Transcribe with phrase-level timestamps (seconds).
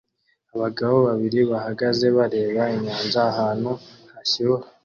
[0.55, 3.71] Abagabo babiri bahagaze bareba inyanja ahantu
[4.13, 4.65] hashyuha